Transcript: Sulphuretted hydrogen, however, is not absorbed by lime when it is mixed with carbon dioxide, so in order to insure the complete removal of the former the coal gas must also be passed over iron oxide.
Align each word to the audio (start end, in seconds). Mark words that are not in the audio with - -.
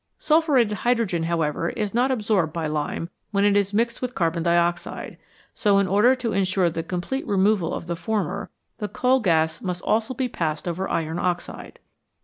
Sulphuretted 0.17 0.77
hydrogen, 0.77 1.21
however, 1.25 1.69
is 1.69 1.93
not 1.93 2.09
absorbed 2.09 2.51
by 2.51 2.65
lime 2.65 3.11
when 3.29 3.45
it 3.45 3.55
is 3.55 3.71
mixed 3.71 4.01
with 4.01 4.15
carbon 4.15 4.41
dioxide, 4.41 5.15
so 5.53 5.77
in 5.77 5.85
order 5.87 6.15
to 6.15 6.33
insure 6.33 6.71
the 6.71 6.81
complete 6.81 7.27
removal 7.27 7.71
of 7.71 7.85
the 7.85 7.95
former 7.95 8.49
the 8.79 8.87
coal 8.87 9.19
gas 9.19 9.61
must 9.61 9.83
also 9.83 10.15
be 10.15 10.27
passed 10.27 10.67
over 10.67 10.89
iron 10.89 11.19
oxide. 11.19 11.77